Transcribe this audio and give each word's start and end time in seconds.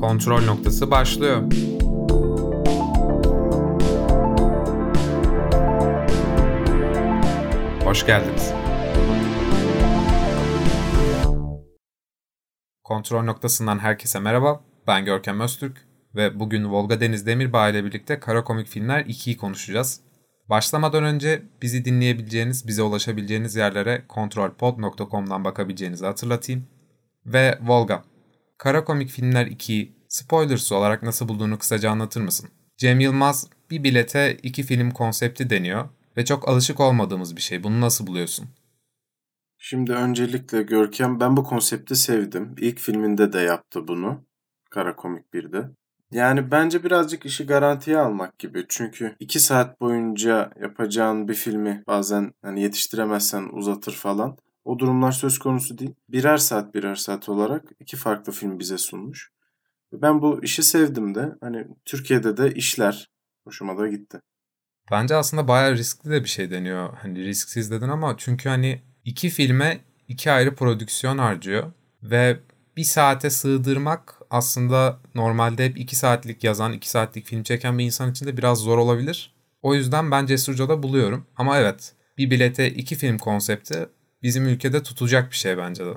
Kontrol 0.00 0.44
noktası 0.44 0.90
başlıyor. 0.90 1.42
Hoş 7.84 8.06
geldiniz. 8.06 8.52
Kontrol 12.84 13.22
noktasından 13.22 13.78
herkese 13.78 14.20
merhaba. 14.20 14.60
Ben 14.86 15.04
Görkem 15.04 15.40
Öztürk 15.40 15.86
ve 16.14 16.40
bugün 16.40 16.72
Volga 16.72 17.00
Deniz 17.00 17.26
Demirbağ 17.26 17.68
ile 17.68 17.84
birlikte 17.84 18.20
Kara 18.20 18.44
Komik 18.44 18.66
Filmler 18.66 19.00
2'yi 19.00 19.36
konuşacağız. 19.36 20.00
Başlamadan 20.48 21.04
önce 21.04 21.42
bizi 21.62 21.84
dinleyebileceğiniz, 21.84 22.66
bize 22.66 22.82
ulaşabileceğiniz 22.82 23.56
yerlere 23.56 24.04
kontrolpod.com'dan 24.08 25.44
bakabileceğinizi 25.44 26.06
hatırlatayım. 26.06 26.66
Ve 27.26 27.58
Volga, 27.62 28.04
Kara 28.60 28.84
Komik 28.84 29.08
Filmler 29.08 29.46
2'yi 29.46 29.92
spoilers 30.08 30.72
olarak 30.72 31.02
nasıl 31.02 31.28
bulduğunu 31.28 31.58
kısaca 31.58 31.90
anlatır 31.90 32.20
mısın? 32.20 32.50
Cem 32.76 33.00
Yılmaz 33.00 33.50
bir 33.70 33.84
bilete 33.84 34.34
iki 34.42 34.62
film 34.62 34.90
konsepti 34.90 35.50
deniyor 35.50 35.88
ve 36.16 36.24
çok 36.24 36.48
alışık 36.48 36.80
olmadığımız 36.80 37.36
bir 37.36 37.40
şey. 37.40 37.62
Bunu 37.62 37.80
nasıl 37.80 38.06
buluyorsun? 38.06 38.48
Şimdi 39.58 39.92
öncelikle 39.92 40.62
Görkem 40.62 41.20
ben 41.20 41.36
bu 41.36 41.44
konsepti 41.44 41.96
sevdim. 41.96 42.54
İlk 42.58 42.78
filminde 42.78 43.32
de 43.32 43.40
yaptı 43.40 43.88
bunu. 43.88 44.24
Kara 44.70 44.96
Komik 44.96 45.34
1'de. 45.34 45.70
Yani 46.10 46.50
bence 46.50 46.84
birazcık 46.84 47.26
işi 47.26 47.46
garantiye 47.46 47.98
almak 47.98 48.38
gibi. 48.38 48.64
Çünkü 48.68 49.16
iki 49.20 49.40
saat 49.40 49.80
boyunca 49.80 50.50
yapacağın 50.62 51.28
bir 51.28 51.34
filmi 51.34 51.82
bazen 51.86 52.32
hani 52.42 52.62
yetiştiremezsen 52.62 53.48
uzatır 53.52 53.92
falan. 53.92 54.36
O 54.64 54.78
durumlar 54.78 55.12
söz 55.12 55.38
konusu 55.38 55.78
değil. 55.78 55.94
Birer 56.08 56.36
saat 56.36 56.74
birer 56.74 56.94
saat 56.94 57.28
olarak 57.28 57.64
iki 57.80 57.96
farklı 57.96 58.32
film 58.32 58.58
bize 58.58 58.78
sunmuş. 58.78 59.30
Ben 59.92 60.22
bu 60.22 60.44
işi 60.44 60.62
sevdim 60.62 61.14
de. 61.14 61.32
Hani 61.40 61.66
Türkiye'de 61.84 62.36
de 62.36 62.54
işler. 62.54 63.10
Hoşuma 63.44 63.78
da 63.78 63.88
gitti. 63.88 64.20
Bence 64.90 65.14
aslında 65.14 65.48
bayağı 65.48 65.76
riskli 65.76 66.10
de 66.10 66.24
bir 66.24 66.28
şey 66.28 66.50
deniyor. 66.50 66.96
Hani 67.02 67.24
risksiz 67.24 67.70
dedin 67.70 67.88
ama 67.88 68.14
çünkü 68.18 68.48
hani 68.48 68.82
iki 69.04 69.28
filme 69.28 69.80
iki 70.08 70.30
ayrı 70.30 70.54
prodüksiyon 70.54 71.18
harcıyor. 71.18 71.72
Ve 72.02 72.40
bir 72.76 72.84
saate 72.84 73.30
sığdırmak 73.30 74.14
aslında 74.30 74.98
normalde 75.14 75.64
hep 75.64 75.78
2 75.78 75.96
saatlik 75.96 76.44
yazan, 76.44 76.72
2 76.72 76.90
saatlik 76.90 77.26
film 77.26 77.42
çeken 77.42 77.78
bir 77.78 77.84
insan 77.84 78.10
için 78.10 78.26
de 78.26 78.36
biraz 78.36 78.58
zor 78.58 78.78
olabilir. 78.78 79.34
O 79.62 79.74
yüzden 79.74 80.10
ben 80.10 80.26
cesurca 80.26 80.68
da 80.68 80.82
buluyorum. 80.82 81.26
Ama 81.36 81.58
evet 81.58 81.94
bir 82.18 82.30
bilete 82.30 82.70
iki 82.70 82.94
film 82.94 83.18
konsepti 83.18 83.88
bizim 84.22 84.46
ülkede 84.46 84.82
tutacak 84.82 85.30
bir 85.30 85.36
şey 85.36 85.58
bence 85.58 85.86
de. 85.86 85.94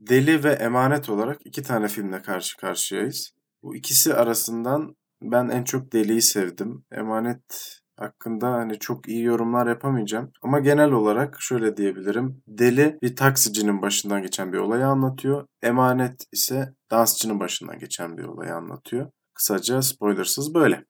Deli 0.00 0.44
ve 0.44 0.52
Emanet 0.52 1.08
olarak 1.08 1.40
iki 1.44 1.62
tane 1.62 1.88
filmle 1.88 2.22
karşı 2.22 2.56
karşıyayız. 2.56 3.30
Bu 3.62 3.76
ikisi 3.76 4.14
arasından 4.14 4.96
ben 5.22 5.48
en 5.48 5.64
çok 5.64 5.92
Deli'yi 5.92 6.22
sevdim. 6.22 6.84
Emanet 6.92 7.78
hakkında 7.96 8.52
hani 8.52 8.78
çok 8.78 9.08
iyi 9.08 9.22
yorumlar 9.22 9.66
yapamayacağım. 9.66 10.32
Ama 10.42 10.60
genel 10.60 10.90
olarak 10.90 11.36
şöyle 11.40 11.76
diyebilirim. 11.76 12.42
Deli 12.46 12.98
bir 13.02 13.16
taksicinin 13.16 13.82
başından 13.82 14.22
geçen 14.22 14.52
bir 14.52 14.58
olayı 14.58 14.86
anlatıyor. 14.86 15.46
Emanet 15.62 16.24
ise 16.32 16.74
dansçının 16.90 17.40
başından 17.40 17.78
geçen 17.78 18.16
bir 18.16 18.24
olayı 18.24 18.54
anlatıyor. 18.54 19.10
Kısaca 19.34 19.82
spoilersız 19.82 20.54
böyle. 20.54 20.84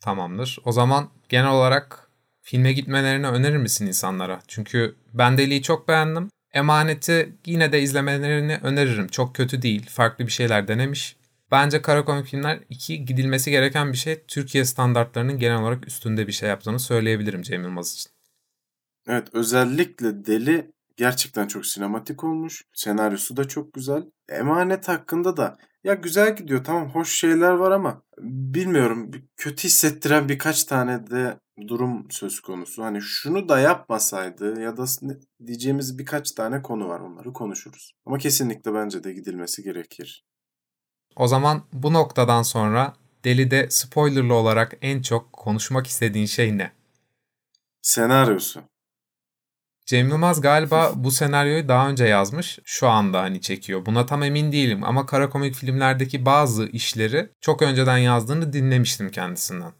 Tamamdır. 0.00 0.58
O 0.64 0.72
zaman 0.72 1.10
genel 1.28 1.50
olarak 1.50 2.09
filme 2.42 2.72
gitmelerini 2.72 3.26
önerir 3.26 3.56
misin 3.56 3.86
insanlara? 3.86 4.40
Çünkü 4.48 4.94
ben 5.14 5.38
Deli'yi 5.38 5.62
çok 5.62 5.88
beğendim. 5.88 6.28
Emaneti 6.52 7.32
yine 7.46 7.72
de 7.72 7.82
izlemelerini 7.82 8.58
öneririm. 8.62 9.08
Çok 9.08 9.34
kötü 9.34 9.62
değil. 9.62 9.86
Farklı 9.90 10.26
bir 10.26 10.32
şeyler 10.32 10.68
denemiş. 10.68 11.16
Bence 11.50 11.82
kara 11.82 12.04
komik 12.04 12.26
filmler 12.26 12.60
iki 12.68 13.04
gidilmesi 13.04 13.50
gereken 13.50 13.92
bir 13.92 13.96
şey. 13.96 14.22
Türkiye 14.28 14.64
standartlarının 14.64 15.38
genel 15.38 15.62
olarak 15.62 15.86
üstünde 15.86 16.26
bir 16.26 16.32
şey 16.32 16.48
yaptığını 16.48 16.78
söyleyebilirim 16.78 17.42
Cem 17.42 17.62
Yılmaz 17.62 17.94
için. 17.94 18.10
Evet 19.08 19.28
özellikle 19.32 20.26
Deli 20.26 20.70
gerçekten 20.96 21.46
çok 21.46 21.66
sinematik 21.66 22.24
olmuş. 22.24 22.64
Senaryosu 22.74 23.36
da 23.36 23.48
çok 23.48 23.72
güzel. 23.72 24.02
Emanet 24.28 24.88
hakkında 24.88 25.36
da 25.36 25.58
ya 25.84 25.94
güzel 25.94 26.36
gidiyor 26.36 26.64
tamam 26.64 26.90
hoş 26.90 27.18
şeyler 27.18 27.52
var 27.52 27.70
ama 27.70 28.02
bilmiyorum 28.22 29.10
kötü 29.36 29.64
hissettiren 29.64 30.28
birkaç 30.28 30.64
tane 30.64 31.10
de 31.10 31.36
durum 31.68 32.06
söz 32.10 32.40
konusu. 32.40 32.82
Hani 32.82 33.00
şunu 33.02 33.48
da 33.48 33.60
yapmasaydı 33.60 34.60
ya 34.60 34.76
da 34.76 34.84
diyeceğimiz 35.46 35.98
birkaç 35.98 36.32
tane 36.32 36.62
konu 36.62 36.88
var 36.88 37.00
onları 37.00 37.32
konuşuruz. 37.32 37.92
Ama 38.06 38.18
kesinlikle 38.18 38.74
bence 38.74 39.04
de 39.04 39.12
gidilmesi 39.12 39.62
gerekir. 39.62 40.24
O 41.16 41.26
zaman 41.26 41.62
bu 41.72 41.92
noktadan 41.92 42.42
sonra 42.42 42.94
Deli'de 43.24 43.70
spoilerlı 43.70 44.34
olarak 44.34 44.76
en 44.82 45.02
çok 45.02 45.32
konuşmak 45.32 45.86
istediğin 45.86 46.26
şey 46.26 46.58
ne? 46.58 46.72
Senaryosu. 47.82 48.60
Cem 49.86 50.08
Yılmaz 50.08 50.40
galiba 50.40 50.92
bu 50.96 51.10
senaryoyu 51.10 51.68
daha 51.68 51.88
önce 51.88 52.04
yazmış. 52.04 52.58
Şu 52.64 52.88
anda 52.88 53.20
hani 53.20 53.40
çekiyor. 53.40 53.86
Buna 53.86 54.06
tam 54.06 54.22
emin 54.22 54.52
değilim 54.52 54.84
ama 54.84 55.06
kara 55.06 55.30
komik 55.30 55.54
filmlerdeki 55.54 56.26
bazı 56.26 56.66
işleri 56.66 57.30
çok 57.40 57.62
önceden 57.62 57.98
yazdığını 57.98 58.52
dinlemiştim 58.52 59.10
kendisinden. 59.10 59.72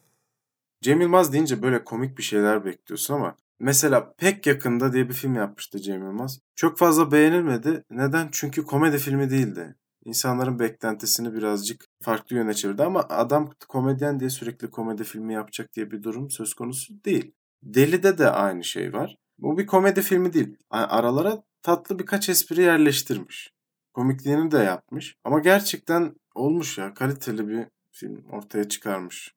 Cem 0.82 1.00
Yılmaz 1.00 1.32
deyince 1.32 1.62
böyle 1.62 1.84
komik 1.84 2.18
bir 2.18 2.22
şeyler 2.22 2.64
bekliyorsun 2.64 3.14
ama 3.14 3.36
mesela 3.60 4.14
Pek 4.18 4.46
Yakında 4.46 4.92
diye 4.92 5.08
bir 5.08 5.14
film 5.14 5.34
yapmıştı 5.34 5.80
Cem 5.80 6.02
Yılmaz. 6.02 6.38
Çok 6.56 6.78
fazla 6.78 7.12
beğenilmedi. 7.12 7.84
Neden? 7.90 8.28
Çünkü 8.32 8.64
komedi 8.64 8.98
filmi 8.98 9.30
değildi 9.30 9.76
insanların 10.04 10.58
beklentisini 10.58 11.34
birazcık 11.34 11.84
farklı 12.02 12.36
yöne 12.36 12.54
çevirdi 12.54 12.82
ama 12.82 13.00
adam 13.08 13.50
komedyen 13.68 14.20
diye 14.20 14.30
sürekli 14.30 14.70
komedi 14.70 15.04
filmi 15.04 15.34
yapacak 15.34 15.72
diye 15.72 15.90
bir 15.90 16.02
durum 16.02 16.30
söz 16.30 16.54
konusu 16.54 17.04
değil. 17.04 17.32
Deli'de 17.62 18.18
de 18.18 18.30
aynı 18.30 18.64
şey 18.64 18.92
var. 18.92 19.16
Bu 19.38 19.58
bir 19.58 19.66
komedi 19.66 20.02
filmi 20.02 20.32
değil. 20.32 20.56
Aralara 20.70 21.42
tatlı 21.62 21.98
birkaç 21.98 22.28
espri 22.28 22.62
yerleştirmiş. 22.62 23.52
Komikliğini 23.94 24.50
de 24.50 24.58
yapmış. 24.58 25.14
Ama 25.24 25.40
gerçekten 25.40 26.14
olmuş 26.34 26.78
ya. 26.78 26.94
Kaliteli 26.94 27.48
bir 27.48 27.66
film 27.92 28.24
ortaya 28.32 28.68
çıkarmış. 28.68 29.34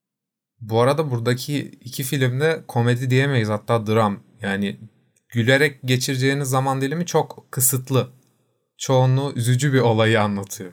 Bu 0.69 0.81
arada 0.81 1.12
buradaki 1.12 1.59
iki 1.59 2.03
filmde 2.03 2.63
komedi 2.68 3.09
diyemeyiz 3.09 3.50
hatta 3.50 3.88
dram. 3.88 4.19
Yani 4.41 4.79
gülerek 5.29 5.79
geçireceğiniz 5.85 6.50
zaman 6.50 6.81
dilimi 6.81 7.06
çok 7.06 7.46
kısıtlı 7.51 8.09
çoğunluğu 8.78 9.34
üzücü 9.35 9.73
bir 9.73 9.79
olayı 9.79 10.22
anlatıyor. 10.22 10.72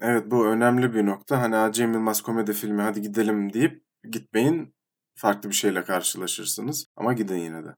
Evet 0.00 0.24
bu 0.30 0.46
önemli 0.46 0.94
bir 0.94 1.06
nokta. 1.06 1.42
Hani 1.42 1.72
Cem 1.72 1.92
Yılmaz 1.92 2.22
komedi 2.22 2.52
filmi 2.52 2.82
hadi 2.82 3.02
gidelim 3.02 3.52
deyip 3.52 3.82
gitmeyin 4.10 4.74
farklı 5.14 5.48
bir 5.48 5.54
şeyle 5.54 5.84
karşılaşırsınız. 5.84 6.86
Ama 6.96 7.12
gidin 7.12 7.36
yine 7.36 7.64
de. 7.64 7.68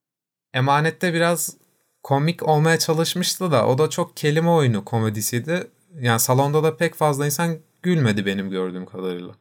Emanet'te 0.55 1.15
biraz 1.15 1.57
komik 2.03 2.49
olmaya 2.49 2.79
çalışmıştı 2.79 3.51
da 3.51 3.67
o 3.67 3.79
da 3.79 3.91
çok 3.91 4.17
kelime 4.17 4.51
oyunu 4.51 4.85
komedisiydi. 4.85 5.71
Yani 6.01 6.21
salonda 6.21 6.63
da 6.63 6.77
pek 6.77 6.95
fazla 6.95 7.27
insan 7.27 7.57
gülmedi 7.83 8.27
benim 8.27 8.51
gördüğüm 8.51 8.87
kadarıyla. 8.87 9.35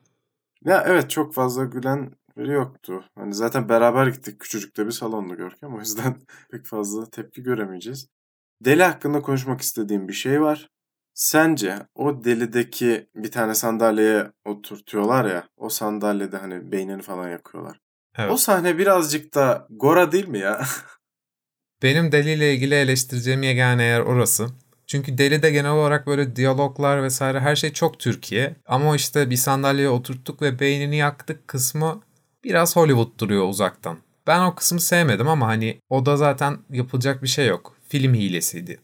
Ya 0.66 0.84
evet 0.88 1.10
çok 1.10 1.34
fazla 1.34 1.64
gülen 1.64 2.12
biri 2.38 2.52
yoktu. 2.52 3.04
Hani 3.16 3.34
zaten 3.34 3.70
beraber 3.70 4.08
gittik 4.08 4.40
küçücük 4.40 4.78
de 4.78 4.86
bir 4.86 4.92
salonda 4.92 5.34
Görkem. 5.36 5.76
O 5.76 5.80
yüzden 5.80 6.22
pek 6.52 6.66
fazla 6.66 7.10
tepki 7.10 7.44
göremeyeceğiz. 7.44 8.08
Deli 8.66 8.84
hakkında 8.84 9.22
konuşmak 9.22 9.62
istediğim 9.62 10.08
bir 10.08 10.14
şey 10.14 10.42
var. 10.42 10.70
Sence 11.14 11.80
o 11.96 12.24
delideki 12.24 13.10
bir 13.16 13.32
tane 13.32 13.56
sandalyeye 13.56 14.32
oturtuyorlar 14.46 15.26
ya. 15.26 15.50
O 15.58 15.70
sandalyede 15.70 16.38
hani 16.38 16.72
beynini 16.72 17.02
falan 17.02 17.30
yakıyorlar. 17.30 17.80
Evet. 18.18 18.32
O 18.32 18.38
sahne 18.38 18.78
birazcık 18.78 19.36
da 19.36 19.68
Gora 19.70 20.12
değil 20.12 20.28
mi 20.28 20.40
ya? 20.40 20.62
Benim 21.84 22.12
deliyle 22.12 22.54
ilgili 22.54 22.76
eleştireceğim 22.76 23.44
yegane 23.44 23.84
yer 23.84 24.00
orası. 24.00 24.48
Çünkü 24.88 25.18
Deli'de 25.18 25.52
genel 25.52 25.72
olarak 25.72 26.08
böyle 26.08 26.36
diyaloglar 26.36 27.04
vesaire 27.04 27.40
her 27.40 27.56
şey 27.56 27.74
çok 27.74 28.00
Türkiye. 28.00 28.56
Ama 28.66 28.96
işte 28.96 29.30
bir 29.30 29.36
sandalyeye 29.36 29.90
oturttuk 29.90 30.42
ve 30.42 30.60
beynini 30.60 30.98
yaktık 30.98 31.48
kısmı 31.48 32.02
biraz 32.44 32.76
Hollywood 32.76 33.20
duruyor 33.20 33.48
uzaktan. 33.50 33.98
Ben 34.28 34.42
o 34.44 34.56
kısmı 34.56 34.82
sevmedim 34.82 35.28
ama 35.28 35.48
hani 35.48 35.82
o 35.90 36.06
da 36.06 36.18
zaten 36.18 36.58
yapılacak 36.70 37.24
bir 37.24 37.28
şey 37.28 37.48
yok 37.48 37.76
film 37.90 38.14
hilesiydi. 38.14 38.80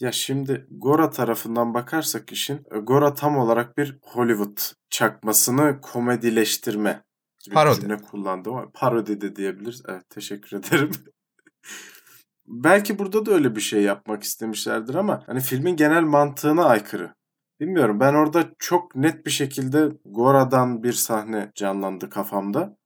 Ya 0.00 0.12
şimdi 0.12 0.66
Gora 0.70 1.10
tarafından 1.10 1.74
bakarsak 1.74 2.32
işin 2.32 2.62
e, 2.74 2.78
Gora 2.78 3.14
tam 3.14 3.38
olarak 3.38 3.78
bir 3.78 3.98
Hollywood 4.02 4.58
çakmasını 4.90 5.80
komedileştirme 5.80 7.02
gibi 7.44 7.54
parodi. 7.54 7.80
cümle 7.80 7.96
kullandı 7.96 8.50
parodi 8.74 9.20
de 9.20 9.36
diyebiliriz. 9.36 9.82
Evet 9.88 10.10
teşekkür 10.10 10.56
ederim. 10.56 10.90
Belki 12.46 12.98
burada 12.98 13.26
da 13.26 13.30
öyle 13.30 13.56
bir 13.56 13.60
şey 13.60 13.82
yapmak 13.82 14.22
istemişlerdir 14.22 14.94
ama 14.94 15.22
hani 15.26 15.40
filmin 15.40 15.76
genel 15.76 16.02
mantığına 16.02 16.64
aykırı. 16.64 17.14
Bilmiyorum 17.60 18.00
ben 18.00 18.14
orada 18.14 18.44
çok 18.58 18.96
net 18.96 19.26
bir 19.26 19.30
şekilde 19.30 19.88
Gora'dan 20.04 20.82
bir 20.82 20.92
sahne 20.92 21.52
canlandı 21.54 22.10
kafamda. 22.10 22.76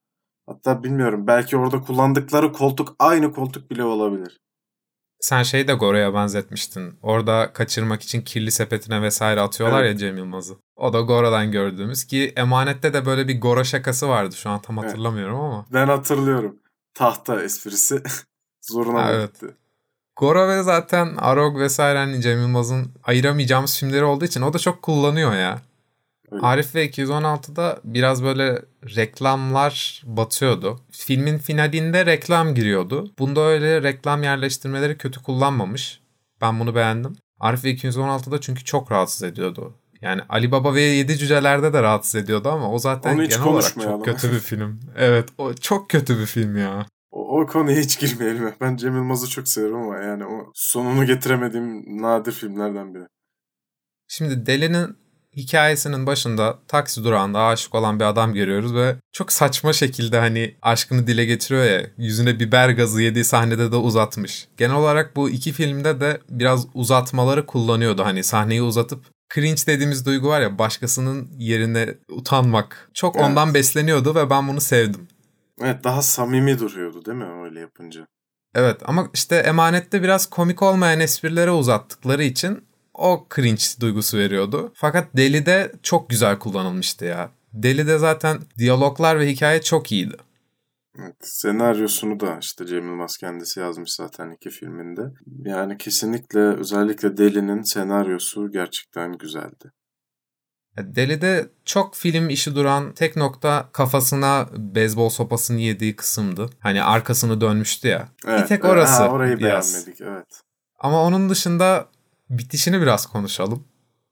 Hatta 0.47 0.83
bilmiyorum 0.83 1.27
belki 1.27 1.57
orada 1.57 1.81
kullandıkları 1.81 2.53
koltuk 2.53 2.95
aynı 2.99 3.33
koltuk 3.33 3.71
bile 3.71 3.83
olabilir. 3.83 4.39
Sen 5.19 5.43
şeyi 5.43 5.67
de 5.67 5.73
Gora'ya 5.73 6.13
benzetmiştin. 6.13 6.99
Orada 7.01 7.53
kaçırmak 7.53 8.01
için 8.01 8.21
kirli 8.21 8.51
sepetine 8.51 9.01
vesaire 9.01 9.41
atıyorlar 9.41 9.83
evet. 9.83 9.91
ya 9.91 9.97
Cem 9.97 10.17
Yılmaz'ı. 10.17 10.57
O 10.75 10.93
da 10.93 11.01
Gora'dan 11.01 11.51
gördüğümüz 11.51 12.05
ki 12.05 12.33
Emanet'te 12.35 12.93
de 12.93 13.05
böyle 13.05 13.27
bir 13.27 13.41
Gora 13.41 13.63
şakası 13.63 14.09
vardı. 14.09 14.35
Şu 14.35 14.49
an 14.49 14.61
tam 14.61 14.77
hatırlamıyorum 14.77 15.35
evet. 15.35 15.45
ama. 15.45 15.65
Ben 15.73 15.87
hatırlıyorum. 15.87 16.59
Tahta 16.93 17.43
esprisi 17.43 18.03
zoruna 18.69 19.11
evet. 19.11 19.33
gitti. 19.33 19.55
Gora 20.15 20.47
ve 20.49 20.63
zaten 20.63 21.15
Arog 21.17 21.59
vesaire 21.59 21.97
hani 21.97 22.21
Cem 22.21 22.39
Yılmaz'ın 22.39 22.91
ayıramayacağımız 23.03 23.79
filmleri 23.79 24.03
olduğu 24.03 24.25
için 24.25 24.41
o 24.41 24.53
da 24.53 24.59
çok 24.59 24.81
kullanıyor 24.81 25.33
ya. 25.33 25.61
Öyle. 26.31 26.45
Arif 26.45 26.75
ve 26.75 26.89
216'da 26.89 27.79
biraz 27.83 28.23
böyle 28.23 28.61
reklamlar 28.95 30.03
batıyordu. 30.05 30.79
Filmin 30.91 31.37
finalinde 31.37 32.05
reklam 32.05 32.55
giriyordu. 32.55 33.11
Bunda 33.19 33.41
öyle 33.41 33.83
reklam 33.83 34.23
yerleştirmeleri 34.23 34.97
kötü 34.97 35.23
kullanmamış. 35.23 35.99
Ben 36.41 36.59
bunu 36.59 36.75
beğendim. 36.75 37.15
Arif 37.39 37.63
ve 37.63 37.71
216'da 37.71 38.41
çünkü 38.41 38.63
çok 38.63 38.91
rahatsız 38.91 39.23
ediyordu. 39.23 39.73
Yani 40.01 40.21
Ali 40.29 40.51
Baba 40.51 40.73
ve 40.73 40.81
Yedi 40.81 41.17
Cüceler'de 41.17 41.73
de 41.73 41.83
rahatsız 41.83 42.15
ediyordu 42.15 42.49
ama 42.49 42.71
o 42.71 42.79
zaten 42.79 43.17
genel 43.17 43.43
olarak 43.43 43.73
çok 43.73 44.05
kötü 44.05 44.31
bir 44.31 44.39
film. 44.39 44.79
Evet 44.97 45.29
o 45.37 45.53
çok 45.53 45.89
kötü 45.89 46.19
bir 46.19 46.25
film 46.25 46.57
ya. 46.57 46.85
O, 47.29 47.45
konuya 47.45 47.77
hiç 47.77 47.99
girmeyelim. 47.99 48.53
Ben 48.61 48.75
Cem 48.75 48.95
Yılmaz'ı 48.95 49.29
çok 49.29 49.47
severim 49.47 49.75
ama 49.75 49.97
yani 49.97 50.25
o 50.25 50.51
sonunu 50.53 51.05
getiremediğim 51.05 52.01
nadir 52.01 52.31
filmlerden 52.31 52.93
biri. 52.93 53.03
Şimdi 54.07 54.45
Deli'nin 54.45 54.97
hikayesinin 55.37 56.05
başında 56.05 56.59
taksi 56.67 57.03
durağında 57.03 57.43
aşık 57.43 57.75
olan 57.75 57.99
bir 57.99 58.05
adam 58.05 58.33
görüyoruz 58.33 58.75
ve 58.75 58.95
çok 59.11 59.31
saçma 59.31 59.73
şekilde 59.73 60.19
hani 60.19 60.55
aşkını 60.61 61.07
dile 61.07 61.25
getiriyor 61.25 61.65
ya 61.65 61.81
yüzüne 61.97 62.39
biber 62.39 62.69
gazı 62.69 63.01
yediği 63.01 63.23
sahnede 63.23 63.71
de 63.71 63.75
uzatmış. 63.75 64.47
Genel 64.57 64.75
olarak 64.75 65.15
bu 65.15 65.29
iki 65.29 65.51
filmde 65.51 65.99
de 65.99 66.21
biraz 66.29 66.67
uzatmaları 66.73 67.45
kullanıyordu 67.45 68.05
hani 68.05 68.23
sahneyi 68.23 68.61
uzatıp 68.61 69.05
cringe 69.35 69.61
dediğimiz 69.67 70.05
duygu 70.05 70.27
var 70.27 70.41
ya 70.41 70.59
başkasının 70.59 71.31
yerine 71.37 71.95
utanmak. 72.09 72.89
Çok 72.93 73.15
evet. 73.15 73.25
ondan 73.25 73.53
besleniyordu 73.53 74.15
ve 74.15 74.29
ben 74.29 74.47
bunu 74.47 74.61
sevdim. 74.61 75.07
Evet 75.61 75.83
daha 75.83 76.01
samimi 76.01 76.59
duruyordu 76.59 77.05
değil 77.05 77.17
mi 77.17 77.43
öyle 77.43 77.59
yapınca? 77.59 78.07
Evet 78.55 78.81
ama 78.85 79.09
işte 79.13 79.35
emanette 79.35 80.03
biraz 80.03 80.25
komik 80.25 80.61
olmayan 80.63 80.99
esprilere 80.99 81.51
uzattıkları 81.51 82.23
için 82.23 82.63
o 82.93 83.27
cringe 83.35 83.63
duygusu 83.79 84.17
veriyordu. 84.17 84.71
Fakat 84.75 85.07
Deli'de 85.17 85.71
çok 85.83 86.09
güzel 86.09 86.39
kullanılmıştı 86.39 87.05
ya. 87.05 87.31
Deli'de 87.53 87.97
zaten 87.97 88.37
diyaloglar 88.57 89.19
ve 89.19 89.27
hikaye 89.27 89.61
çok 89.61 89.91
iyiydi. 89.91 90.17
Evet, 90.99 91.15
senaryosunu 91.21 92.19
da 92.19 92.37
işte 92.41 92.65
Cem 92.65 92.85
Yılmaz 92.87 93.17
kendisi 93.17 93.59
yazmış 93.59 93.93
zaten 93.93 94.31
iki 94.31 94.49
filminde. 94.49 95.01
Yani 95.45 95.77
kesinlikle 95.77 96.39
özellikle 96.39 97.17
Deli'nin 97.17 97.61
senaryosu 97.61 98.51
gerçekten 98.51 99.17
güzeldi. 99.17 99.71
Deli'de 100.77 101.49
çok 101.65 101.95
film 101.95 102.29
işi 102.29 102.55
duran 102.55 102.93
tek 102.93 103.15
nokta 103.15 103.69
kafasına 103.71 104.47
beyzbol 104.57 105.09
sopasını 105.09 105.59
yediği 105.59 105.95
kısımdı. 105.95 106.49
Hani 106.59 106.83
arkasını 106.83 107.41
dönmüştü 107.41 107.87
ya. 107.87 108.09
Evet, 108.27 108.41
bir 108.41 108.47
tek 108.47 108.65
orası. 108.65 109.03
Ha, 109.03 109.09
orayı 109.09 109.39
biraz. 109.39 109.73
beğenmedik 109.73 110.01
evet. 110.01 110.41
Ama 110.79 111.03
onun 111.03 111.29
dışında 111.29 111.87
bitişini 112.29 112.81
biraz 112.81 113.05
konuşalım. 113.05 113.67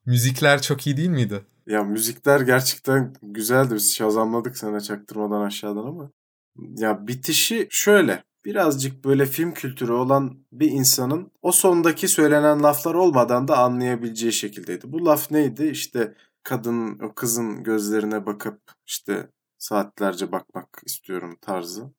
Müzikler 0.06 0.62
çok 0.62 0.88
iyi 0.88 0.98
değil 0.98 1.10
miydi? 1.10 1.42
Ya 1.68 1.84
müzikler 1.84 2.40
gerçekten 2.40 3.14
güzeldi. 3.22 3.76
Biz 3.76 3.96
şazamladık 3.96 4.58
sana 4.58 4.82
çaktırmadan 4.82 5.42
aşağıdan 5.42 5.86
ama. 5.86 6.12
Ya 6.58 7.08
bitişi 7.08 7.68
şöyle. 7.70 8.24
Birazcık 8.46 9.06
böyle 9.06 9.26
film 9.26 9.54
kültürü 9.54 9.92
olan 9.92 10.38
bir 10.52 10.72
insanın 10.72 11.32
o 11.42 11.52
sondaki 11.52 12.08
söylenen 12.08 12.64
laflar 12.64 12.94
olmadan 12.94 13.48
da 13.48 13.58
anlayabileceği 13.58 14.34
şekildeydi. 14.34 14.92
Bu 14.92 15.06
laf 15.06 15.32
neydi? 15.32 15.66
İşte 15.66 16.14
kadın, 16.48 17.00
o 17.00 17.14
kızın 17.14 17.64
gözlerine 17.64 18.26
bakıp 18.26 18.62
işte 18.86 19.30
saatlerce 19.58 20.32
bakmak 20.32 20.82
istiyorum 20.86 21.38
tarzı. 21.42 21.94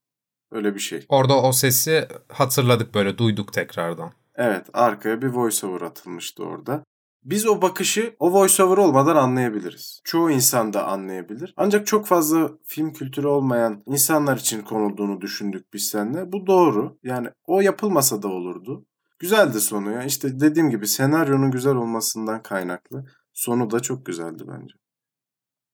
Öyle 0.51 0.75
bir 0.75 0.81
şey. 0.81 1.07
Orada 1.09 1.43
o 1.43 1.53
sesi 1.53 2.09
hatırladık 2.29 2.95
böyle 2.95 3.19
duyduk 3.19 3.53
tekrardan. 3.53 4.13
Evet 4.35 4.67
arkaya 4.73 5.23
bir 5.23 5.27
voiceover 5.27 5.81
atılmıştı 5.81 6.45
orada. 6.45 6.85
Biz 7.25 7.47
o 7.47 7.63
bakışı 7.63 8.17
o 8.19 8.33
voiceover 8.33 8.77
olmadan 8.77 9.17
anlayabiliriz. 9.17 10.01
Çoğu 10.05 10.31
insan 10.31 10.73
da 10.73 10.87
anlayabilir. 10.87 11.55
Ancak 11.57 11.87
çok 11.87 12.07
fazla 12.07 12.51
film 12.65 12.93
kültürü 12.93 13.27
olmayan 13.27 13.83
insanlar 13.87 14.37
için 14.37 14.63
konulduğunu 14.63 15.21
düşündük 15.21 15.73
biz 15.73 15.89
seninle. 15.89 16.33
Bu 16.33 16.47
doğru. 16.47 16.99
Yani 17.03 17.29
o 17.47 17.61
yapılmasa 17.61 18.23
da 18.23 18.29
olurdu. 18.29 18.87
Güzeldi 19.19 19.61
sonu 19.61 19.93
ya. 19.93 20.03
İşte 20.05 20.41
dediğim 20.41 20.71
gibi 20.71 20.87
senaryonun 20.87 21.51
güzel 21.51 21.75
olmasından 21.75 22.43
kaynaklı. 22.43 23.05
Sonu 23.39 23.71
da 23.71 23.81
çok 23.81 24.07
güzeldi 24.07 24.45
bence. 24.49 24.75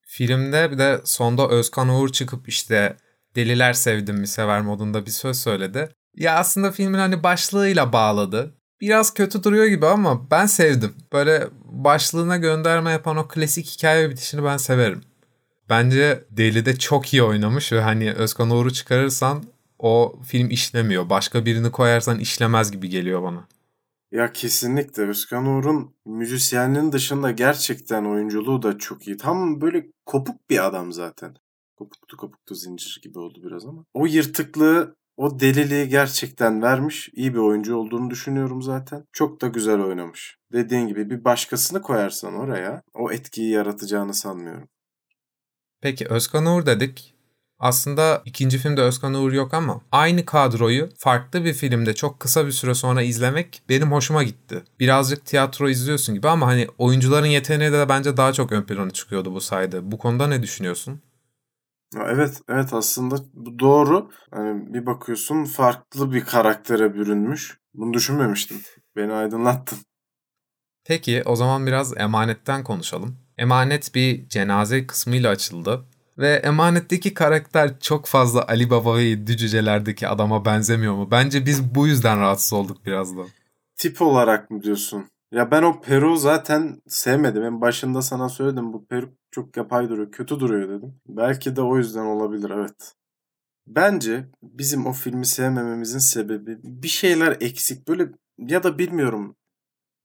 Filmde 0.00 0.70
bir 0.70 0.78
de 0.78 1.00
sonda 1.04 1.48
Özkan 1.48 1.88
Uğur 1.88 2.08
çıkıp 2.08 2.48
işte 2.48 2.96
deliler 3.36 3.72
sevdim 3.72 4.16
mi 4.16 4.26
sever 4.26 4.60
modunda 4.60 5.06
bir 5.06 5.10
söz 5.10 5.40
söyledi. 5.40 5.88
Ya 6.16 6.36
aslında 6.36 6.72
filmin 6.72 6.98
hani 6.98 7.22
başlığıyla 7.22 7.92
bağladı. 7.92 8.54
Biraz 8.80 9.14
kötü 9.14 9.42
duruyor 9.42 9.66
gibi 9.66 9.86
ama 9.86 10.30
ben 10.30 10.46
sevdim. 10.46 10.94
Böyle 11.12 11.48
başlığına 11.64 12.36
gönderme 12.36 12.90
yapan 12.90 13.16
o 13.16 13.28
klasik 13.28 13.66
hikaye 13.66 14.10
bitişini 14.10 14.44
ben 14.44 14.56
severim. 14.56 15.00
Bence 15.68 16.24
Deli 16.30 16.66
de 16.66 16.78
çok 16.78 17.12
iyi 17.12 17.22
oynamış 17.22 17.72
ve 17.72 17.80
hani 17.80 18.12
Özkan 18.12 18.50
Uğur'u 18.50 18.72
çıkarırsan 18.72 19.44
o 19.78 20.18
film 20.26 20.50
işlemiyor. 20.50 21.10
Başka 21.10 21.46
birini 21.46 21.70
koyarsan 21.70 22.18
işlemez 22.18 22.70
gibi 22.70 22.88
geliyor 22.88 23.22
bana. 23.22 23.48
Ya 24.14 24.32
kesinlikle 24.32 25.02
Özkan 25.02 25.46
Uğur'un 25.46 25.94
müzisyenliğinin 26.06 26.92
dışında 26.92 27.30
gerçekten 27.30 28.04
oyunculuğu 28.04 28.62
da 28.62 28.78
çok 28.78 29.08
iyi. 29.08 29.16
Tam 29.16 29.60
böyle 29.60 29.86
kopuk 30.06 30.50
bir 30.50 30.66
adam 30.66 30.92
zaten. 30.92 31.34
Kopuktu 31.76 32.16
kopuktu 32.16 32.54
zincir 32.54 33.00
gibi 33.02 33.18
oldu 33.18 33.40
biraz 33.42 33.66
ama. 33.66 33.84
O 33.94 34.06
yırtıklığı 34.06 34.96
o 35.16 35.40
deliliği 35.40 35.88
gerçekten 35.88 36.62
vermiş. 36.62 37.10
İyi 37.12 37.34
bir 37.34 37.38
oyuncu 37.38 37.76
olduğunu 37.76 38.10
düşünüyorum 38.10 38.62
zaten. 38.62 39.04
Çok 39.12 39.40
da 39.40 39.46
güzel 39.46 39.80
oynamış. 39.80 40.36
Dediğin 40.52 40.86
gibi 40.86 41.10
bir 41.10 41.24
başkasını 41.24 41.82
koyarsan 41.82 42.34
oraya 42.34 42.82
o 42.94 43.12
etkiyi 43.12 43.50
yaratacağını 43.50 44.14
sanmıyorum. 44.14 44.68
Peki 45.80 46.06
Özkan 46.08 46.46
Uğur 46.46 46.66
dedik. 46.66 47.13
Aslında 47.58 48.22
ikinci 48.24 48.58
filmde 48.58 48.80
Özkan 48.80 49.14
Uğur 49.14 49.32
yok 49.32 49.54
ama 49.54 49.80
aynı 49.92 50.24
kadroyu 50.24 50.88
farklı 50.98 51.44
bir 51.44 51.54
filmde 51.54 51.94
çok 51.94 52.20
kısa 52.20 52.46
bir 52.46 52.52
süre 52.52 52.74
sonra 52.74 53.02
izlemek 53.02 53.62
benim 53.68 53.92
hoşuma 53.92 54.22
gitti. 54.22 54.62
Birazcık 54.80 55.26
tiyatro 55.26 55.68
izliyorsun 55.68 56.14
gibi 56.14 56.28
ama 56.28 56.46
hani 56.46 56.66
oyuncuların 56.78 57.26
yeteneği 57.26 57.72
de 57.72 57.88
bence 57.88 58.16
daha 58.16 58.32
çok 58.32 58.52
ön 58.52 58.62
plana 58.62 58.90
çıkıyordu 58.90 59.34
bu 59.34 59.40
sayede. 59.40 59.92
Bu 59.92 59.98
konuda 59.98 60.26
ne 60.26 60.42
düşünüyorsun? 60.42 61.00
Evet, 61.96 62.40
evet 62.48 62.72
aslında 62.72 63.16
bu 63.32 63.58
doğru. 63.58 64.10
Hani 64.30 64.74
bir 64.74 64.86
bakıyorsun 64.86 65.44
farklı 65.44 66.12
bir 66.12 66.24
karaktere 66.24 66.94
bürünmüş. 66.94 67.58
Bunu 67.74 67.92
düşünmemiştim. 67.92 68.60
Beni 68.96 69.12
aydınlattın. 69.12 69.78
Peki 70.84 71.22
o 71.26 71.36
zaman 71.36 71.66
biraz 71.66 71.96
emanetten 71.96 72.64
konuşalım. 72.64 73.18
Emanet 73.38 73.94
bir 73.94 74.28
cenaze 74.28 74.86
kısmıyla 74.86 75.30
açıldı. 75.30 75.84
Ve 76.18 76.28
Emanet'teki 76.28 77.14
karakter 77.14 77.78
çok 77.80 78.06
fazla 78.06 78.48
Ali 78.48 78.70
Baba 78.70 78.96
ve 78.96 79.02
Yedi 79.02 80.06
adama 80.08 80.44
benzemiyor 80.44 80.94
mu? 80.94 81.08
Bence 81.10 81.46
biz 81.46 81.74
bu 81.74 81.86
yüzden 81.86 82.20
rahatsız 82.20 82.52
olduk 82.52 82.86
biraz 82.86 83.16
da. 83.16 83.22
Tip 83.76 84.02
olarak 84.02 84.50
mı 84.50 84.62
diyorsun? 84.62 85.04
Ya 85.32 85.50
ben 85.50 85.62
o 85.62 85.80
Peru 85.80 86.16
zaten 86.16 86.82
sevmedim. 86.88 87.42
En 87.42 87.60
başında 87.60 88.02
sana 88.02 88.28
söyledim 88.28 88.72
bu 88.72 88.86
Peru 88.86 89.10
çok 89.30 89.56
yapay 89.56 89.88
duruyor, 89.88 90.12
kötü 90.12 90.40
duruyor 90.40 90.68
dedim. 90.68 90.94
Belki 91.08 91.56
de 91.56 91.62
o 91.62 91.76
yüzden 91.76 92.04
olabilir 92.04 92.50
evet. 92.50 92.94
Bence 93.66 94.26
bizim 94.42 94.86
o 94.86 94.92
filmi 94.92 95.26
sevmememizin 95.26 95.98
sebebi 95.98 96.58
bir 96.62 96.88
şeyler 96.88 97.36
eksik. 97.40 97.88
Böyle 97.88 98.08
ya 98.38 98.62
da 98.62 98.78
bilmiyorum. 98.78 99.36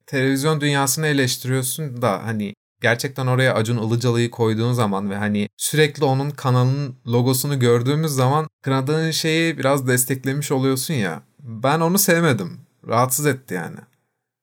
Televizyon 0.05 0.61
dünyasını 0.61 1.07
eleştiriyorsun 1.07 2.01
da 2.01 2.25
hani 2.25 2.53
gerçekten 2.81 3.27
oraya 3.27 3.53
Acun 3.53 3.77
Ilıcalı'yı 3.77 4.31
koyduğun 4.31 4.73
zaman 4.73 5.09
ve 5.09 5.15
hani 5.15 5.49
sürekli 5.57 6.05
onun 6.05 6.29
kanalının 6.29 6.95
logosunu 7.07 7.59
gördüğümüz 7.59 8.11
zaman 8.11 8.47
kınadığın 8.61 9.11
şeyi 9.11 9.57
biraz 9.57 9.87
desteklemiş 9.87 10.51
oluyorsun 10.51 10.93
ya. 10.93 11.21
Ben 11.39 11.79
onu 11.79 11.99
sevmedim. 11.99 12.59
Rahatsız 12.87 13.25
etti 13.25 13.53
yani. 13.53 13.77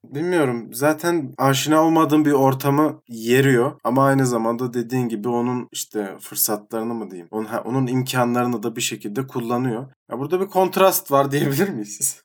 Bilmiyorum. 0.04 0.68
Zaten 0.72 1.34
aşina 1.38 1.82
olmadığım 1.82 2.24
bir 2.24 2.32
ortamı 2.32 3.00
yeriyor. 3.08 3.72
Ama 3.84 4.04
aynı 4.04 4.26
zamanda 4.26 4.74
dediğin 4.74 5.08
gibi 5.08 5.28
onun 5.28 5.68
işte 5.72 6.16
fırsatlarını 6.20 6.94
mı 6.94 7.10
diyeyim? 7.10 7.28
Onun, 7.30 7.48
onun 7.64 7.86
imkanlarını 7.86 8.62
da 8.62 8.76
bir 8.76 8.80
şekilde 8.80 9.26
kullanıyor. 9.26 9.86
Ya 10.10 10.18
burada 10.18 10.40
bir 10.40 10.46
kontrast 10.46 11.10
var 11.10 11.30
diyebilir 11.30 11.68
miyiz? 11.68 12.22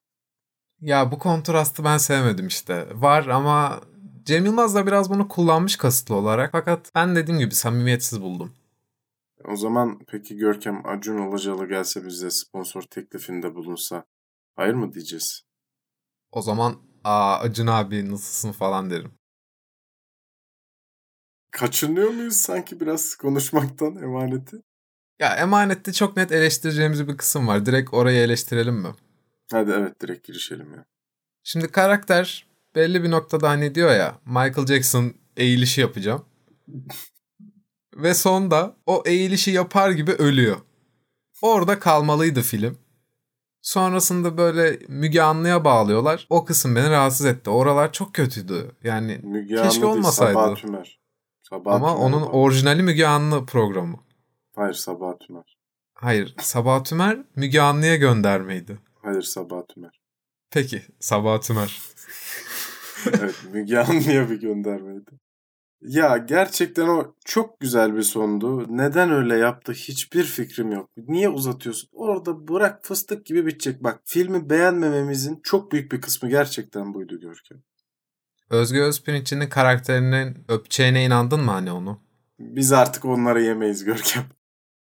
Ya 0.82 1.12
bu 1.12 1.20
kontrastı 1.20 1.84
ben 1.84 1.98
sevmedim 1.98 2.48
işte. 2.48 2.88
Var 2.94 3.27
ama 3.27 3.80
Cem 4.24 4.46
Yılmaz 4.46 4.75
da 4.75 4.88
biraz 4.88 5.10
bunu 5.10 5.28
kullanmış 5.28 5.75
kasıtlı 5.75 6.16
olarak. 6.16 6.51
Fakat 6.51 6.92
ben 6.96 7.16
dediğim 7.16 7.40
gibi 7.40 7.56
samimiyetsiz 7.56 8.22
buldum. 8.22 8.54
O 9.46 9.56
zaman 9.56 10.00
peki 10.08 10.38
Görkem 10.38 10.86
Acun 10.88 11.30
Ilıcalı 11.30 11.68
gelse 11.68 12.06
bize 12.06 12.32
sponsor 12.32 12.82
teklifinde 12.82 13.56
bulunsa 13.56 14.04
hayır 14.56 14.74
mı 14.74 14.94
diyeceğiz? 14.94 15.42
O 16.32 16.42
zaman 16.42 16.75
aa 17.04 17.40
Acun 17.40 17.68
abi 17.68 18.12
nasılsın 18.12 18.51
falan 18.51 18.90
derim. 18.90 19.12
Kaçınıyor 21.51 22.10
muyuz 22.10 22.36
sanki 22.36 22.80
biraz 22.80 23.16
konuşmaktan 23.16 23.96
emaneti? 23.96 24.58
Ya 25.20 25.36
emanette 25.36 25.94
çok 25.94 26.18
net 26.18 26.32
eleştireceğimiz 26.32 27.08
bir 27.08 27.18
kısım 27.18 27.48
var. 27.48 27.66
Direkt 27.66 27.94
orayı 27.94 28.20
eleştirelim 28.20 28.75
mi? 28.75 28.92
Hadi 29.51 29.72
evet 29.72 30.01
direkt 30.01 30.28
girişelim 30.28 30.74
ya. 30.74 30.86
Şimdi 31.44 31.68
karakter 31.68 32.48
belli 32.75 33.04
bir 33.04 33.12
noktada 33.12 33.50
hani 33.50 33.75
diyor 33.75 33.92
ya 33.92 34.16
Michael 34.25 34.68
Jackson 34.68 35.13
eğilişi 35.38 35.82
yapacağım. 35.82 36.25
Ve 37.96 38.13
sonda 38.13 38.75
o 38.86 39.04
eğilişi 39.06 39.51
yapar 39.51 39.90
gibi 39.92 40.12
ölüyor. 40.12 40.58
Orada 41.42 41.80
kalmalıydı 41.80 42.42
film. 42.42 42.78
Sonrasında 43.62 44.38
böyle 44.38 44.80
Müge 44.88 45.22
Anlı'ya 45.22 45.66
bağlıyorlar. 45.66 46.28
O 46.30 46.46
kısım 46.46 46.75
beni 46.75 46.90
rahatsız 46.90 47.25
etti. 47.25 47.50
Oralar 47.50 47.92
çok 47.92 48.13
kötüydü. 48.13 48.72
Yani 48.84 49.20
Müge 49.24 49.56
keşke 49.56 49.86
Anlı 49.86 49.88
olmasaydı. 49.94 50.34
Sabah 50.34 50.56
Tümer. 50.56 51.00
Sabah 51.50 51.74
Ama 51.74 51.94
Tümer 51.96 52.06
onun 52.06 52.22
var. 52.22 52.30
orijinali 52.32 52.84
Müge 52.84 53.06
Anlı 53.06 53.46
programı. 53.46 53.98
Hayır 54.56 54.74
Sabah 54.74 55.20
Tümer. 55.20 55.58
Hayır, 55.94 56.36
Sabah 56.42 56.84
Tümer 56.84 57.18
Müge 57.36 57.62
Anlı'ya 57.62 57.96
göndermeydi. 57.96 58.80
Hayır 59.01 59.22
Sabah 59.22 59.62
Tümer. 59.68 60.01
Peki, 60.51 60.82
Sabah 61.00 61.42
Tümer. 61.42 61.82
Evet 63.05 63.36
Müge 63.53 63.79
Anlı'ya 63.79 64.29
bir 64.29 64.41
göndermeydi. 64.41 65.12
Ya 65.81 66.17
gerçekten 66.17 66.88
o 66.88 67.15
çok 67.25 67.60
güzel 67.60 67.96
bir 67.96 68.01
sondu. 68.01 68.77
Neden 68.77 69.12
öyle 69.12 69.38
yaptı 69.38 69.72
hiçbir 69.72 70.24
fikrim 70.24 70.72
yok. 70.72 70.89
Niye 70.98 71.29
uzatıyorsun? 71.29 71.89
Orada 71.93 72.48
bırak 72.48 72.86
fıstık 72.86 73.25
gibi 73.25 73.46
bitecek. 73.46 73.84
Bak 73.84 74.00
filmi 74.05 74.50
beğenmememizin 74.50 75.39
çok 75.43 75.72
büyük 75.72 75.91
bir 75.91 76.01
kısmı 76.01 76.29
gerçekten 76.29 76.93
buydu 76.93 77.20
Görkem. 77.20 77.63
Özge 78.50 78.81
Özpirinç'in 78.81 79.50
karakterinin 79.50 80.46
öpeceğine 80.48 81.05
inandın 81.05 81.39
mı 81.39 81.51
hani 81.51 81.72
onu? 81.72 82.00
Biz 82.39 82.72
artık 82.72 83.05
onları 83.05 83.41
yemeyiz 83.41 83.84
Görkem. 83.84 84.24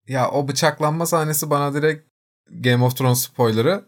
Ya 0.08 0.32
o 0.32 0.48
bıçaklanma 0.48 1.06
sahnesi 1.06 1.50
bana 1.50 1.74
direkt 1.74 2.10
Game 2.50 2.84
of 2.84 2.98
Thrones 2.98 3.24
spoiler'ı 3.24 3.86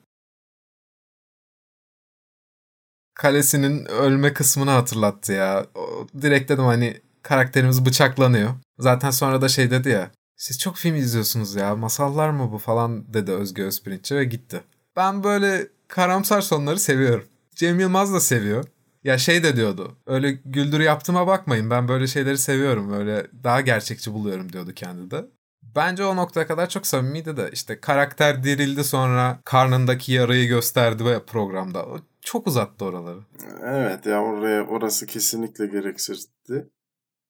kalesinin 3.19 3.85
ölme 3.85 4.33
kısmını 4.33 4.71
hatırlattı 4.71 5.33
ya. 5.33 5.65
O, 5.75 6.07
direkt 6.21 6.51
dedim 6.51 6.63
hani 6.63 7.01
karakterimiz 7.23 7.85
bıçaklanıyor. 7.85 8.49
Zaten 8.79 9.11
sonra 9.11 9.41
da 9.41 9.49
şey 9.49 9.71
dedi 9.71 9.89
ya. 9.89 10.11
Siz 10.35 10.59
çok 10.59 10.77
film 10.77 10.95
izliyorsunuz 10.95 11.55
ya. 11.55 11.75
Masallar 11.75 12.29
mı 12.29 12.51
bu 12.51 12.57
falan 12.57 13.13
dedi 13.13 13.31
Özge 13.31 13.63
Özpirinç'e 13.63 14.15
ve 14.15 14.25
gitti. 14.25 14.61
Ben 14.95 15.23
böyle 15.23 15.67
karamsar 15.87 16.41
sonları 16.41 16.79
seviyorum. 16.79 17.25
Cem 17.55 17.79
Yılmaz 17.79 18.13
da 18.13 18.19
seviyor. 18.19 18.65
Ya 19.03 19.17
şey 19.17 19.43
de 19.43 19.55
diyordu. 19.55 19.97
Öyle 20.07 20.31
güldürü 20.31 20.83
yaptığıma 20.83 21.27
bakmayın. 21.27 21.69
Ben 21.69 21.87
böyle 21.87 22.07
şeyleri 22.07 22.37
seviyorum. 22.37 22.91
Böyle 22.91 23.27
daha 23.43 23.61
gerçekçi 23.61 24.13
buluyorum 24.13 24.53
diyordu 24.53 24.71
kendi 24.75 25.11
de. 25.11 25.25
Bence 25.75 26.05
o 26.05 26.15
noktaya 26.15 26.47
kadar 26.47 26.69
çok 26.69 26.87
samimiydi 26.87 27.37
de 27.37 27.49
işte 27.53 27.79
karakter 27.79 28.43
dirildi 28.43 28.83
sonra 28.83 29.39
karnındaki 29.45 30.11
yarayı 30.11 30.47
gösterdi 30.47 31.05
ve 31.05 31.25
programda. 31.25 31.85
O 31.85 31.97
çok 32.21 32.47
uzattı 32.47 32.85
oraları. 32.85 33.19
Evet 33.63 34.05
ya 34.05 34.23
oraya 34.23 34.67
orası 34.67 35.05
kesinlikle 35.07 35.67
gereksizdi. 35.67 36.69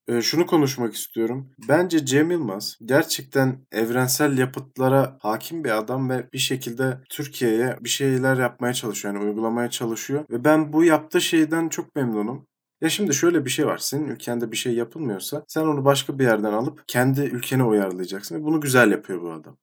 Ee, 0.10 0.22
şunu 0.22 0.46
konuşmak 0.46 0.96
istiyorum. 0.96 1.50
Bence 1.70 2.06
Cem 2.06 2.32
Yılmaz 2.32 2.78
gerçekten 2.86 3.66
evrensel 3.72 4.38
yapıtlara 4.38 5.18
hakim 5.22 5.64
bir 5.64 5.78
adam 5.78 6.10
ve 6.10 6.28
bir 6.34 6.38
şekilde 6.38 6.98
Türkiye'ye 7.10 7.78
bir 7.82 7.90
şeyler 7.90 8.38
yapmaya 8.38 8.74
çalışıyor. 8.74 9.14
Yani 9.14 9.24
uygulamaya 9.26 9.70
çalışıyor. 9.70 10.26
Ve 10.30 10.44
ben 10.44 10.74
bu 10.74 10.84
yaptığı 10.84 11.22
şeyden 11.22 11.70
çok 11.70 11.96
memnunum. 11.96 12.49
Ya 12.82 12.90
şimdi 12.90 13.14
şöyle 13.14 13.46
bir 13.46 13.50
şey 13.50 13.66
var. 13.66 13.78
Senin 13.78 14.08
ülkende 14.08 14.52
bir 14.52 14.58
şey 14.58 14.74
yapılmıyorsa 14.74 15.44
sen 15.48 15.62
onu 15.62 15.86
başka 15.86 16.20
bir 16.20 16.24
yerden 16.24 16.54
alıp 16.54 16.84
kendi 16.88 17.22
ülkene 17.22 17.64
uyarlayacaksın. 17.64 18.36
Ve 18.36 18.44
bunu 18.44 18.62
güzel 18.62 18.92
yapıyor 18.92 19.22
bu 19.22 19.32
adam. 19.32 19.58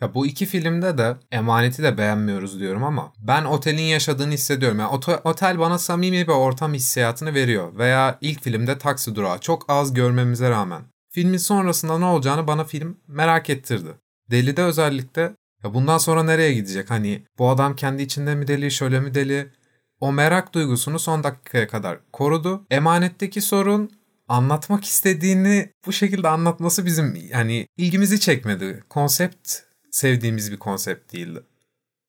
Ya 0.00 0.14
bu 0.14 0.26
iki 0.26 0.46
filmde 0.46 0.98
de 0.98 1.16
emaneti 1.30 1.82
de 1.82 1.98
beğenmiyoruz 1.98 2.60
diyorum 2.60 2.84
ama 2.84 3.12
ben 3.18 3.44
otelin 3.44 3.82
yaşadığını 3.82 4.32
hissediyorum. 4.32 4.78
Yani 4.78 5.00
otel 5.24 5.58
bana 5.58 5.78
samimi 5.78 6.22
bir 6.22 6.32
ortam 6.32 6.74
hissiyatını 6.74 7.34
veriyor. 7.34 7.78
Veya 7.78 8.18
ilk 8.20 8.42
filmde 8.42 8.78
taksi 8.78 9.14
durağı 9.14 9.38
çok 9.40 9.64
az 9.70 9.94
görmemize 9.94 10.50
rağmen. 10.50 10.82
Filmin 11.12 11.38
sonrasında 11.38 11.98
ne 11.98 12.04
olacağını 12.04 12.46
bana 12.46 12.64
film 12.64 13.00
merak 13.08 13.50
ettirdi. 13.50 13.90
Deli'de 14.30 14.62
özellikle 14.62 15.22
ya 15.64 15.74
bundan 15.74 15.98
sonra 15.98 16.22
nereye 16.22 16.54
gidecek? 16.54 16.90
Hani 16.90 17.24
bu 17.38 17.50
adam 17.50 17.76
kendi 17.76 18.02
içinde 18.02 18.34
mi 18.34 18.46
deli, 18.46 18.70
şöyle 18.70 19.00
mi 19.00 19.14
deli? 19.14 19.52
O 20.00 20.12
merak 20.12 20.54
duygusunu 20.54 20.98
son 20.98 21.24
dakikaya 21.24 21.68
kadar 21.68 21.98
korudu. 22.12 22.66
Emanetteki 22.70 23.40
sorun 23.40 23.90
anlatmak 24.28 24.84
istediğini 24.84 25.72
bu 25.86 25.92
şekilde 25.92 26.28
anlatması 26.28 26.86
bizim 26.86 27.14
yani 27.32 27.66
ilgimizi 27.76 28.20
çekmedi. 28.20 28.84
Konsept 28.88 29.52
sevdiğimiz 29.90 30.52
bir 30.52 30.58
konsept 30.58 31.12
değildi. 31.12 31.42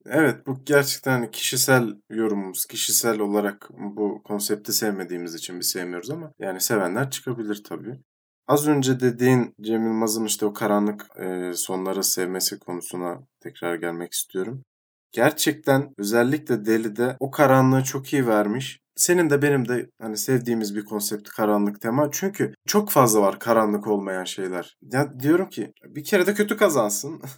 Evet 0.05 0.47
bu 0.47 0.59
gerçekten 0.65 1.31
kişisel 1.31 1.95
yorumumuz. 2.09 2.65
Kişisel 2.65 3.19
olarak 3.19 3.69
bu 3.71 4.21
konsepti 4.23 4.73
sevmediğimiz 4.73 5.35
için 5.35 5.59
biz 5.59 5.67
sevmiyoruz 5.67 6.09
ama 6.09 6.31
yani 6.39 6.61
sevenler 6.61 7.09
çıkabilir 7.09 7.63
tabii. 7.63 7.99
Az 8.47 8.67
önce 8.67 8.99
dediğin 8.99 9.55
Cem 9.61 9.83
Yılmaz'ın 9.83 10.25
işte 10.25 10.45
o 10.45 10.53
karanlık 10.53 11.07
e, 11.19 11.53
sonları 11.53 12.03
sevmesi 12.03 12.59
konusuna 12.59 13.19
tekrar 13.39 13.75
gelmek 13.75 14.13
istiyorum. 14.13 14.63
Gerçekten 15.11 15.93
özellikle 15.97 16.65
Deli'de 16.65 17.17
o 17.19 17.31
karanlığı 17.31 17.83
çok 17.83 18.13
iyi 18.13 18.27
vermiş. 18.27 18.79
Senin 18.95 19.29
de 19.29 19.41
benim 19.41 19.67
de 19.67 19.89
hani 20.01 20.17
sevdiğimiz 20.17 20.75
bir 20.75 20.85
konsept 20.85 21.29
karanlık 21.29 21.81
tema. 21.81 22.09
Çünkü 22.11 22.53
çok 22.67 22.89
fazla 22.89 23.21
var 23.21 23.39
karanlık 23.39 23.87
olmayan 23.87 24.23
şeyler. 24.23 24.77
Ya 24.81 25.19
diyorum 25.19 25.49
ki 25.49 25.73
bir 25.87 26.03
kere 26.03 26.25
de 26.27 26.33
kötü 26.33 26.57
kazansın. 26.57 27.21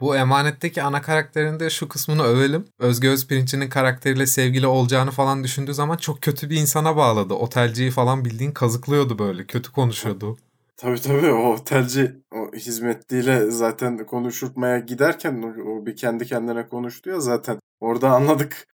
Bu 0.00 0.16
emanetteki 0.16 0.82
ana 0.82 1.02
karakterinde 1.02 1.70
şu 1.70 1.88
kısmını 1.88 2.22
övelim. 2.22 2.64
Özge 2.78 3.08
Özpirinç'in 3.08 3.68
karakteriyle 3.68 4.26
sevgili 4.26 4.66
olacağını 4.66 5.10
falan 5.10 5.44
düşündüğü 5.44 5.74
zaman 5.74 5.96
çok 5.96 6.22
kötü 6.22 6.50
bir 6.50 6.56
insana 6.56 6.96
bağladı. 6.96 7.34
Otelciyi 7.34 7.90
falan 7.90 8.24
bildiğin 8.24 8.52
kazıklıyordu 8.52 9.18
böyle. 9.18 9.46
Kötü 9.46 9.72
konuşuyordu. 9.72 10.36
Tabii 10.76 11.00
tabii 11.00 11.30
o 11.32 11.52
otelci 11.52 12.16
o 12.30 12.52
hizmetliyle 12.56 13.50
zaten 13.50 14.06
konuşurtmaya 14.06 14.78
giderken 14.78 15.42
o, 15.42 15.86
bir 15.86 15.96
kendi 15.96 16.26
kendine 16.26 16.68
konuştu 16.68 17.10
ya 17.10 17.20
zaten. 17.20 17.58
Orada 17.80 18.10
anladık. 18.10 18.66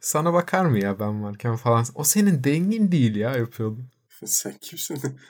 Sana 0.00 0.32
bakar 0.32 0.64
mı 0.64 0.78
ya 0.78 0.98
ben 1.00 1.22
varken 1.22 1.56
falan. 1.56 1.84
O 1.94 2.04
senin 2.04 2.44
dengin 2.44 2.92
değil 2.92 3.16
ya 3.16 3.30
yapıyordu. 3.30 3.80
Sen 4.24 4.54
kimsin? 4.60 5.20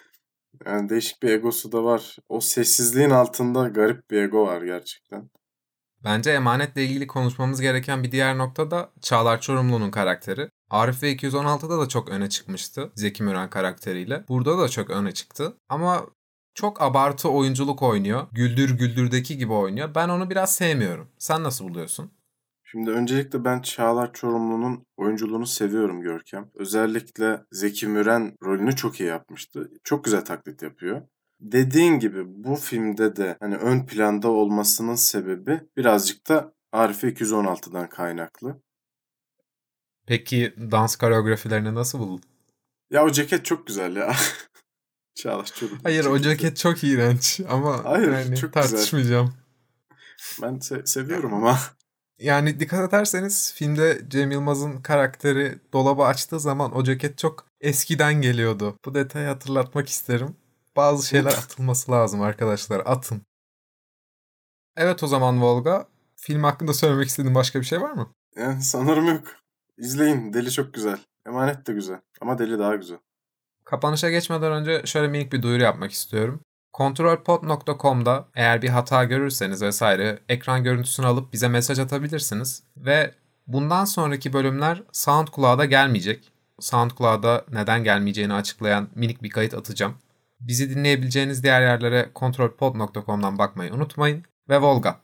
Yani 0.67 0.89
değişik 0.89 1.23
bir 1.23 1.29
egosu 1.29 1.73
da 1.73 1.85
var. 1.85 2.17
O 2.29 2.41
sessizliğin 2.41 3.11
altında 3.11 3.69
garip 3.69 4.11
bir 4.11 4.23
ego 4.23 4.47
var 4.47 4.63
gerçekten. 4.63 5.31
Bence 6.05 6.31
emanetle 6.31 6.85
ilgili 6.85 7.07
konuşmamız 7.07 7.61
gereken 7.61 8.03
bir 8.03 8.13
diğer 8.13 8.39
nokta 8.39 8.71
da 8.71 8.91
Çağlar 9.01 9.41
Çorumlu'nun 9.41 9.91
karakteri. 9.91 10.51
Arif 10.71 11.03
ve 11.03 11.13
216'da 11.13 11.79
da 11.79 11.89
çok 11.89 12.09
öne 12.09 12.29
çıkmıştı 12.29 12.93
Zeki 12.95 13.23
Müren 13.23 13.51
karakteriyle. 13.51 14.25
Burada 14.29 14.59
da 14.59 14.69
çok 14.69 14.91
öne 14.91 15.13
çıktı. 15.13 15.57
Ama 15.69 16.07
çok 16.55 16.83
abartı 16.83 17.29
oyunculuk 17.29 17.83
oynuyor. 17.83 18.27
Güldür 18.33 18.71
Güldür'deki 18.79 19.39
gibi 19.39 19.53
oynuyor. 19.53 19.95
Ben 19.95 20.09
onu 20.09 20.31
biraz 20.31 20.55
sevmiyorum. 20.55 21.09
Sen 21.19 21.43
nasıl 21.43 21.69
buluyorsun? 21.69 22.11
Şimdi 22.65 22.91
öncelikle 22.91 23.45
ben 23.45 23.61
Çağlar 23.61 24.13
Çorumlu'nun 24.13 24.87
oyunculuğunu 24.97 25.47
seviyorum 25.47 26.01
Görkem. 26.01 26.51
Özellikle 26.55 27.41
Zeki 27.53 27.87
Müren 27.87 28.35
rolünü 28.45 28.77
çok 28.77 29.01
iyi 29.01 29.09
yapmıştı. 29.09 29.71
Çok 29.85 30.05
güzel 30.05 30.25
taklit 30.25 30.63
yapıyor. 30.63 31.03
Dediğin 31.41 31.99
gibi 31.99 32.23
bu 32.27 32.57
filmde 32.57 33.17
de 33.17 33.37
hani 33.41 33.57
ön 33.57 33.87
planda 33.87 34.29
olmasının 34.29 34.95
sebebi 34.95 35.61
birazcık 35.77 36.29
da 36.29 36.53
Arife 36.73 37.09
216'dan 37.09 37.89
kaynaklı. 37.89 38.61
Peki 40.09 40.55
dans 40.71 40.97
koreografilerini 40.97 41.75
nasıl 41.75 41.99
buldun? 41.99 42.23
Ya 42.91 43.05
o 43.05 43.11
ceket 43.11 43.45
çok 43.45 43.67
güzel 43.67 43.97
ya. 43.97 44.17
Çağlar 45.15 45.45
Çorumlu. 45.45 45.79
Hayır 45.83 46.05
o 46.05 46.19
ceketi. 46.19 46.39
ceket 46.43 46.57
çok 46.57 46.85
iğrenç 46.85 47.41
ama 47.51 47.85
Hayır, 47.85 48.13
yani 48.13 48.37
çok 48.37 48.55
güzel. 48.55 48.69
tartışmayacağım. 48.71 49.35
Ben 50.43 50.55
se- 50.55 50.87
seviyorum 50.87 51.35
ama. 51.35 51.59
Yani 52.19 52.61
dikkat 52.61 52.89
ederseniz 52.89 53.55
filmde 53.55 54.03
Cem 54.09 54.31
Yılmaz'ın 54.31 54.83
karakteri 54.83 55.59
dolabı 55.73 56.03
açtığı 56.03 56.41
zaman 56.41 56.77
o 56.77 56.85
ceket 56.85 57.19
çok 57.19 57.47
eskiden 57.61 58.15
geliyordu. 58.15 58.79
Bu 58.85 58.95
detayı 58.95 59.27
hatırlatmak 59.29 59.89
isterim. 59.89 60.37
Bazı 60.77 61.09
şeyler 61.09 61.31
atılması 61.33 61.91
lazım 61.93 62.23
arkadaşlar. 62.23 62.83
Atın. 62.87 63.23
Evet 64.77 65.03
o 65.03 65.07
zaman 65.07 65.43
Volga. 65.43 65.89
Film 66.17 66.43
hakkında 66.45 66.75
söylemek 66.75 67.09
istediğin 67.09 67.35
başka 67.35 67.61
bir 67.61 67.65
şey 67.67 67.81
var 67.81 67.93
mı? 67.93 68.13
Yani 68.37 68.63
sanırım 68.63 69.07
yok. 69.07 69.37
İzleyin. 69.79 70.33
Deli 70.33 70.51
çok 70.51 70.75
güzel. 70.75 70.99
Emanet 71.27 71.67
de 71.67 71.73
güzel. 71.73 72.01
Ama 72.21 72.39
Deli 72.39 72.59
daha 72.59 72.75
güzel. 72.77 72.99
Kapanışa 73.65 74.11
geçmeden 74.11 74.53
önce 74.53 74.83
şöyle 74.85 75.09
minik 75.09 75.33
bir 75.33 75.43
duyuru 75.43 75.63
yapmak 75.63 75.93
istiyorum. 75.93 76.41
Kontrolpod.com'da 76.73 78.29
eğer 78.35 78.63
bir 78.63 78.69
hata 78.69 79.05
görürseniz 79.05 79.63
vesaire 79.63 80.19
ekran 80.29 80.65
görüntüsünü 80.65 81.07
alıp 81.07 81.33
bize 81.33 81.49
mesaj 81.49 81.79
atabilirsiniz. 81.79 82.63
Ve 82.77 83.15
Bundan 83.49 83.85
sonraki 83.85 84.33
bölümler 84.33 84.83
SoundCloud'a 84.93 85.65
gelmeyecek. 85.65 86.33
SoundCloud'a 86.61 87.45
neden 87.53 87.85
gelmeyeceğini 87.85 88.33
açıklayan 88.33 88.89
minik 88.95 89.23
bir 89.23 89.31
kayıt 89.31 89.55
atacağım. 89.55 89.95
Bizi 90.41 90.71
dinleyebileceğiniz 90.71 91.43
diğer 91.43 91.63
yerlere 91.63 92.11
kontrolpod.com'dan 92.15 93.39
bakmayı 93.39 93.75
unutmayın. 93.75 94.25
Ve 94.49 94.61
Volga. 94.61 95.01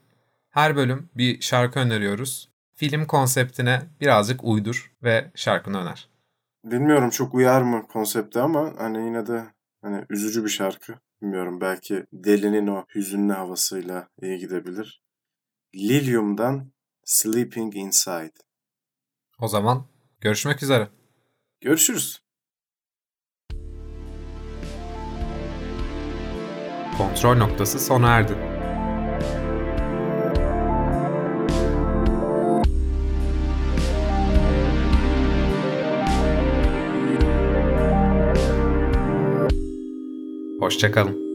Her 0.50 0.76
bölüm 0.76 1.09
bir 1.14 1.40
şarkı 1.40 1.81
öneriyoruz. 1.81 2.49
Film 2.76 3.07
konseptine 3.07 3.83
birazcık 4.00 4.45
uydur 4.45 4.93
ve 5.02 5.31
şarkını 5.35 5.78
öner. 5.78 6.09
Bilmiyorum 6.64 7.11
çok 7.11 7.35
uyar 7.35 7.62
mı 7.62 7.87
konsepte 7.88 8.40
ama 8.40 8.75
hani 8.78 9.07
yine 9.07 9.26
de 9.26 9.45
hani 9.83 10.04
üzücü 10.11 10.45
bir 10.45 10.49
şarkı. 10.49 10.95
Bilmiyorum 11.23 11.61
belki 11.61 12.04
Deli'nin 12.12 12.66
o 12.66 12.85
hüzünlü 12.95 13.33
havasıyla 13.33 14.09
iyi 14.23 14.38
gidebilir. 14.38 15.02
Lilium'dan 15.75 16.73
Sleeping 17.04 17.76
Inside. 17.76 18.33
O 19.38 19.49
zaman 19.49 19.87
görüşmek 20.21 20.62
üzere. 20.62 20.88
Görüşürüz. 21.61 22.25
Kontrol 26.99 27.37
noktası 27.37 27.81
sona 27.81 28.09
erdi. 28.09 28.54
Hoşçakalın. 40.75 41.34